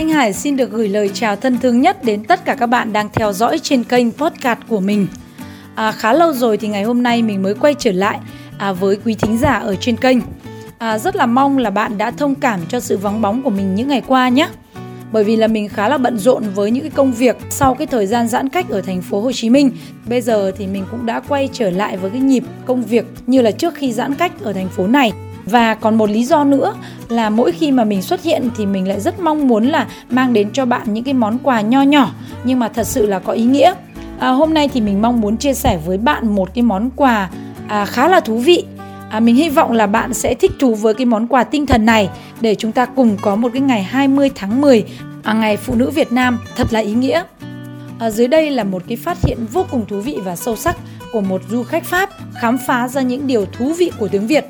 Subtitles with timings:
[0.00, 2.92] Thanh Hải xin được gửi lời chào thân thương nhất đến tất cả các bạn
[2.92, 5.06] đang theo dõi trên kênh podcast của mình.
[5.74, 8.18] À, khá lâu rồi thì ngày hôm nay mình mới quay trở lại
[8.58, 10.18] à, với quý thính giả ở trên kênh.
[10.78, 13.74] À, rất là mong là bạn đã thông cảm cho sự vắng bóng của mình
[13.74, 14.48] những ngày qua nhé.
[15.12, 17.86] Bởi vì là mình khá là bận rộn với những cái công việc sau cái
[17.86, 19.70] thời gian giãn cách ở thành phố Hồ Chí Minh.
[20.08, 23.42] Bây giờ thì mình cũng đã quay trở lại với cái nhịp công việc như
[23.42, 25.12] là trước khi giãn cách ở thành phố này
[25.50, 26.74] và còn một lý do nữa
[27.08, 30.32] là mỗi khi mà mình xuất hiện thì mình lại rất mong muốn là mang
[30.32, 32.10] đến cho bạn những cái món quà nho nhỏ
[32.44, 33.74] nhưng mà thật sự là có ý nghĩa
[34.18, 37.30] à, hôm nay thì mình mong muốn chia sẻ với bạn một cái món quà
[37.68, 38.64] à, khá là thú vị
[39.10, 41.86] À, mình hy vọng là bạn sẽ thích thú với cái món quà tinh thần
[41.86, 42.10] này
[42.40, 44.84] để chúng ta cùng có một cái ngày 20 tháng 10
[45.22, 47.22] à, ngày phụ nữ Việt Nam thật là ý nghĩa.
[47.98, 50.76] À, dưới đây là một cái phát hiện vô cùng thú vị và sâu sắc
[51.12, 54.44] của một du khách Pháp khám phá ra những điều thú vị của tiếng Việt.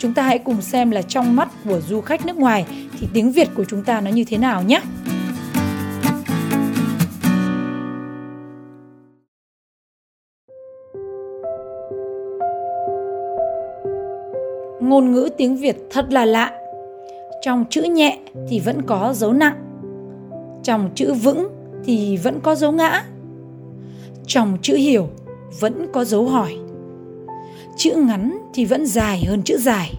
[0.00, 2.66] Chúng ta hãy cùng xem là trong mắt của du khách nước ngoài
[3.00, 4.80] thì tiếng Việt của chúng ta nó như thế nào nhé.
[14.80, 16.52] Ngôn ngữ tiếng Việt thật là lạ.
[17.42, 19.56] Trong chữ nhẹ thì vẫn có dấu nặng.
[20.62, 21.48] Trong chữ vững
[21.84, 23.04] thì vẫn có dấu ngã.
[24.26, 25.08] Trong chữ hiểu
[25.60, 26.56] vẫn có dấu hỏi
[27.80, 29.92] chữ ngắn thì vẫn dài hơn chữ dài.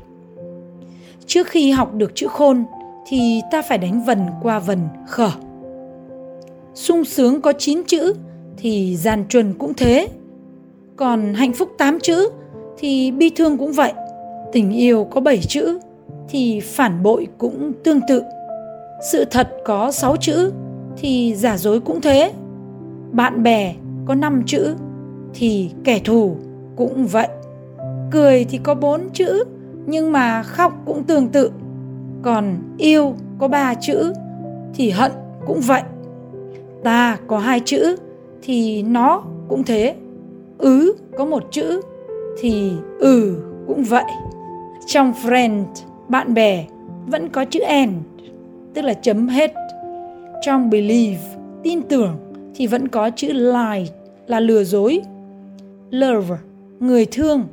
[1.25, 2.63] Trước khi học được chữ khôn
[3.07, 5.31] thì ta phải đánh vần qua vần khở
[6.73, 8.13] sung sướng có 9 chữ
[8.57, 10.07] thì gian truân cũng thế.
[10.95, 12.29] Còn hạnh phúc 8 chữ
[12.77, 13.93] thì bi thương cũng vậy.
[14.51, 15.79] Tình yêu có 7 chữ
[16.29, 18.23] thì phản bội cũng tương tự.
[19.11, 20.51] Sự thật có 6 chữ
[20.97, 22.31] thì giả dối cũng thế.
[23.11, 24.75] Bạn bè có 5 chữ
[25.33, 26.35] thì kẻ thù
[26.75, 27.27] cũng vậy
[28.11, 29.43] cười thì có bốn chữ,
[29.85, 31.51] nhưng mà khóc cũng tương tự.
[32.21, 34.13] Còn yêu có ba chữ,
[34.73, 35.11] thì hận
[35.45, 35.81] cũng vậy.
[36.83, 37.95] Ta có hai chữ,
[38.41, 39.95] thì nó cũng thế.
[40.57, 41.81] Ứ có một chữ,
[42.39, 44.05] thì ừ cũng vậy.
[44.85, 45.63] Trong friend
[46.07, 46.65] bạn bè
[47.07, 47.93] vẫn có chữ end,
[48.73, 49.53] tức là chấm hết.
[50.41, 52.17] Trong believe, tin tưởng
[52.55, 53.85] thì vẫn có chữ lie,
[54.27, 55.01] là lừa dối.
[55.89, 56.35] Love,
[56.79, 57.43] người thương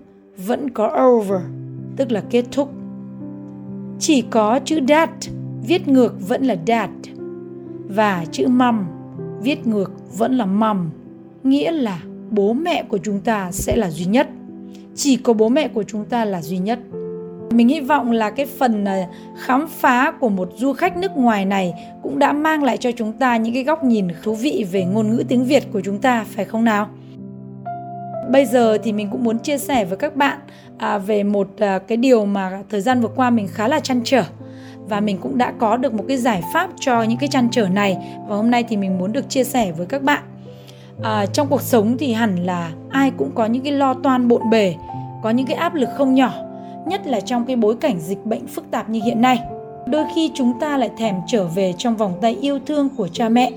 [0.46, 1.40] vẫn có over,
[1.96, 2.72] tức là kết thúc.
[3.98, 5.10] Chỉ có chữ that
[5.66, 6.90] viết ngược vẫn là dad
[7.88, 8.86] và chữ mom
[9.42, 10.90] viết ngược vẫn là mom,
[11.44, 12.00] nghĩa là
[12.30, 14.28] bố mẹ của chúng ta sẽ là duy nhất.
[14.94, 16.78] Chỉ có bố mẹ của chúng ta là duy nhất.
[17.50, 21.44] Mình hy vọng là cái phần à, khám phá của một du khách nước ngoài
[21.44, 24.84] này cũng đã mang lại cho chúng ta những cái góc nhìn thú vị về
[24.84, 26.88] ngôn ngữ tiếng Việt của chúng ta phải không nào?
[28.28, 30.38] Bây giờ thì mình cũng muốn chia sẻ với các bạn
[30.78, 34.00] à, về một à, cái điều mà thời gian vừa qua mình khá là chăn
[34.04, 34.22] trở.
[34.88, 37.68] Và mình cũng đã có được một cái giải pháp cho những cái chăn trở
[37.68, 37.98] này.
[38.28, 40.22] Và hôm nay thì mình muốn được chia sẻ với các bạn.
[41.02, 44.50] À, trong cuộc sống thì hẳn là ai cũng có những cái lo toan bộn
[44.50, 44.74] bề
[45.22, 46.32] có những cái áp lực không nhỏ
[46.86, 49.40] nhất là trong cái bối cảnh dịch bệnh phức tạp như hiện nay.
[49.86, 53.28] Đôi khi chúng ta lại thèm trở về trong vòng tay yêu thương của cha
[53.28, 53.50] mẹ.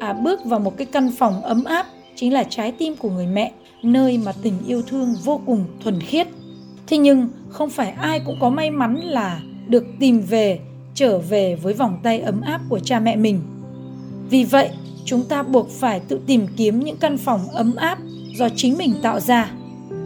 [0.00, 1.86] À, bước vào một cái căn phòng ấm áp
[2.16, 3.52] chính là trái tim của người mẹ,
[3.82, 6.26] nơi mà tình yêu thương vô cùng thuần khiết.
[6.86, 10.58] Thế nhưng không phải ai cũng có may mắn là được tìm về,
[10.94, 13.40] trở về với vòng tay ấm áp của cha mẹ mình.
[14.30, 14.70] Vì vậy,
[15.04, 17.98] chúng ta buộc phải tự tìm kiếm những căn phòng ấm áp
[18.36, 19.50] do chính mình tạo ra.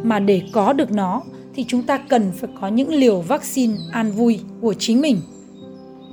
[0.02, 1.22] Mà để có được nó,
[1.54, 5.20] thì chúng ta cần phải có những liều vaccine an vui của chính mình.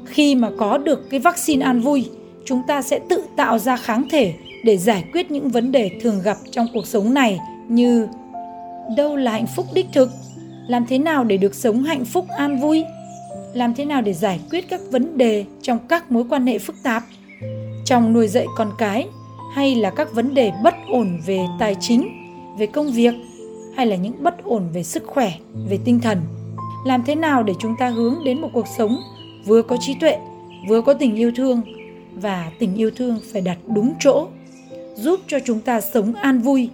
[0.06, 2.10] Khi mà có được cái vaccine an vui,
[2.46, 4.34] chúng ta sẽ tự tạo ra kháng thể
[4.66, 8.08] để giải quyết những vấn đề thường gặp trong cuộc sống này như
[8.98, 10.10] đâu là hạnh phúc đích thực,
[10.68, 12.84] làm thế nào để được sống hạnh phúc, an vui,
[13.54, 16.76] làm thế nào để giải quyết các vấn đề trong các mối quan hệ phức
[16.84, 17.04] tạp
[17.86, 19.08] trong nuôi dạy con cái,
[19.54, 22.10] hay là các vấn đề bất ổn về tài chính,
[22.58, 23.14] về công việc,
[23.76, 25.34] hay là những bất ổn về sức khỏe,
[25.70, 26.22] về tinh thần.
[26.86, 29.02] Làm thế nào để chúng ta hướng đến một cuộc sống
[29.46, 30.18] vừa có trí tuệ,
[30.70, 31.62] vừa có tình yêu thương,
[32.14, 34.28] và tình yêu thương phải đặt đúng chỗ
[34.96, 36.70] giúp cho chúng ta sống an vui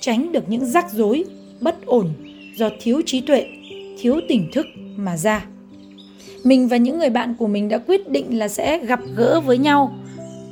[0.00, 1.24] tránh được những rắc rối,
[1.60, 2.08] bất ổn
[2.56, 3.46] do thiếu trí tuệ,
[4.00, 4.66] thiếu tỉnh thức
[4.96, 5.46] mà ra.
[6.44, 9.58] Mình và những người bạn của mình đã quyết định là sẽ gặp gỡ với
[9.58, 9.94] nhau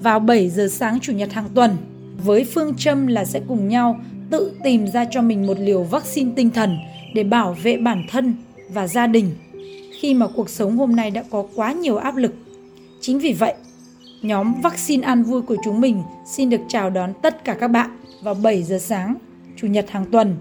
[0.03, 1.77] vào 7 giờ sáng chủ nhật hàng tuần
[2.25, 4.01] với phương châm là sẽ cùng nhau
[4.31, 6.79] tự tìm ra cho mình một liều vaccine tinh thần
[7.15, 8.35] để bảo vệ bản thân
[8.69, 9.31] và gia đình
[10.01, 12.35] khi mà cuộc sống hôm nay đã có quá nhiều áp lực.
[13.01, 13.55] Chính vì vậy,
[14.23, 17.91] nhóm vaccine an vui của chúng mình xin được chào đón tất cả các bạn
[18.23, 19.15] vào 7 giờ sáng
[19.57, 20.37] chủ nhật hàng tuần.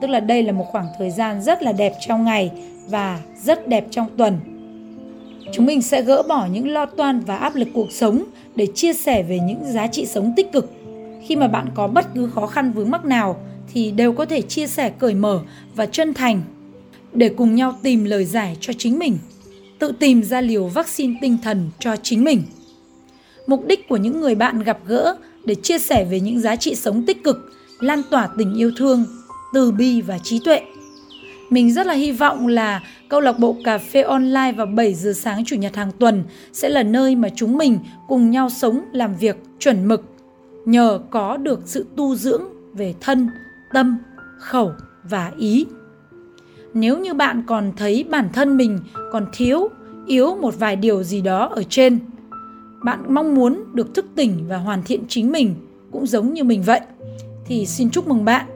[0.00, 2.50] Tức là đây là một khoảng thời gian rất là đẹp trong ngày
[2.88, 4.38] và rất đẹp trong tuần.
[5.52, 8.24] Chúng mình sẽ gỡ bỏ những lo toan và áp lực cuộc sống
[8.54, 10.72] để chia sẻ về những giá trị sống tích cực.
[11.26, 13.36] Khi mà bạn có bất cứ khó khăn vướng mắc nào
[13.72, 15.40] thì đều có thể chia sẻ cởi mở
[15.74, 16.42] và chân thành
[17.12, 19.18] để cùng nhau tìm lời giải cho chính mình,
[19.78, 22.42] tự tìm ra liều vaccine tinh thần cho chính mình.
[23.46, 26.74] Mục đích của những người bạn gặp gỡ để chia sẻ về những giá trị
[26.74, 29.04] sống tích cực, lan tỏa tình yêu thương,
[29.54, 30.60] từ bi và trí tuệ.
[31.50, 35.12] Mình rất là hy vọng là câu lạc bộ cà phê online vào 7 giờ
[35.12, 37.78] sáng chủ nhật hàng tuần sẽ là nơi mà chúng mình
[38.08, 40.02] cùng nhau sống làm việc chuẩn mực
[40.66, 42.42] nhờ có được sự tu dưỡng
[42.74, 43.28] về thân,
[43.72, 43.98] tâm,
[44.38, 44.72] khẩu
[45.04, 45.66] và ý.
[46.74, 48.78] Nếu như bạn còn thấy bản thân mình
[49.12, 49.68] còn thiếu,
[50.06, 51.98] yếu một vài điều gì đó ở trên,
[52.86, 55.54] bạn mong muốn được thức tỉnh và hoàn thiện chính mình
[55.90, 56.80] cũng giống như mình vậy,
[57.46, 58.46] thì xin chúc mừng bạn.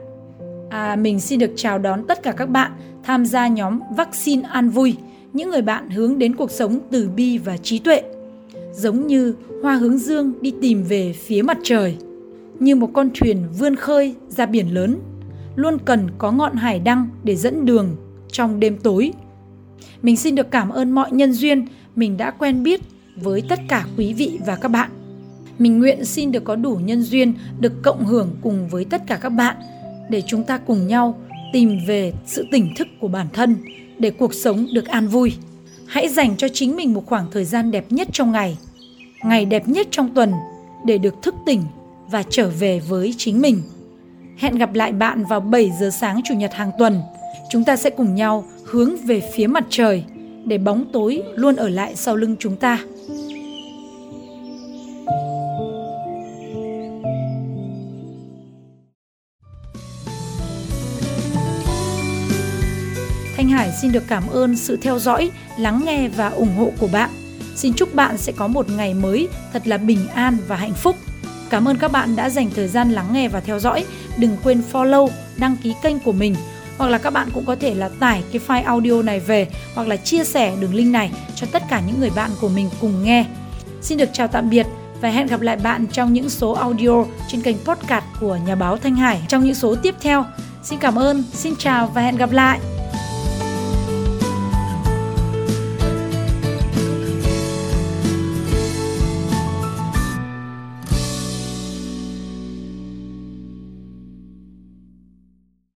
[0.69, 2.71] À, mình xin được chào đón tất cả các bạn
[3.03, 4.95] tham gia nhóm vaccine an vui,
[5.33, 8.01] những người bạn hướng đến cuộc sống từ bi và trí tuệ.
[8.73, 11.97] Giống như hoa hướng dương đi tìm về phía mặt trời,
[12.59, 14.99] như một con thuyền vươn khơi ra biển lớn,
[15.55, 17.95] luôn cần có ngọn hải đăng để dẫn đường
[18.31, 19.13] trong đêm tối.
[20.01, 22.81] Mình xin được cảm ơn mọi nhân duyên mình đã quen biết
[23.21, 24.89] với tất cả quý vị và các bạn.
[25.59, 29.15] Mình nguyện xin được có đủ nhân duyên được cộng hưởng cùng với tất cả
[29.21, 29.55] các bạn
[30.09, 31.15] để chúng ta cùng nhau
[31.53, 33.55] tìm về sự tỉnh thức của bản thân
[33.99, 35.33] để cuộc sống được an vui.
[35.87, 38.57] Hãy dành cho chính mình một khoảng thời gian đẹp nhất trong ngày,
[39.23, 40.31] ngày đẹp nhất trong tuần
[40.85, 41.63] để được thức tỉnh
[42.11, 43.61] và trở về với chính mình.
[44.37, 47.01] Hẹn gặp lại bạn vào 7 giờ sáng chủ nhật hàng tuần.
[47.49, 50.03] Chúng ta sẽ cùng nhau hướng về phía mặt trời
[50.45, 52.79] để bóng tối luôn ở lại sau lưng chúng ta.
[63.37, 66.89] Thanh Hải xin được cảm ơn sự theo dõi, lắng nghe và ủng hộ của
[66.93, 67.09] bạn.
[67.55, 70.95] Xin chúc bạn sẽ có một ngày mới thật là bình an và hạnh phúc.
[71.49, 73.85] Cảm ơn các bạn đã dành thời gian lắng nghe và theo dõi.
[74.17, 76.35] Đừng quên follow, đăng ký kênh của mình
[76.81, 79.87] hoặc là các bạn cũng có thể là tải cái file audio này về hoặc
[79.87, 83.03] là chia sẻ đường link này cho tất cả những người bạn của mình cùng
[83.03, 83.25] nghe.
[83.81, 84.67] Xin được chào tạm biệt
[85.01, 88.77] và hẹn gặp lại bạn trong những số audio trên kênh podcast của nhà báo
[88.77, 90.25] Thanh Hải trong những số tiếp theo.
[90.63, 92.59] Xin cảm ơn, xin chào và hẹn gặp lại.